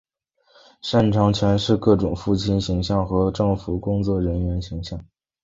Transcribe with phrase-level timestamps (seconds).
[0.81, 4.99] 擅长诠释各种父亲形象和政府工作人员形象。